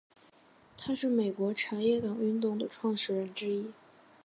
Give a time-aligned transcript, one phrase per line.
[0.75, 3.71] 他是美国茶叶党运动的创始人之一。